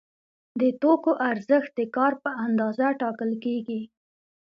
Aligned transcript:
د 0.59 0.61
توکو 0.81 1.11
ارزښت 1.29 1.71
د 1.79 1.81
کار 1.95 2.13
په 2.23 2.29
اندازه 2.45 2.87
ټاکل 3.01 3.31
کیږي. 3.43 3.81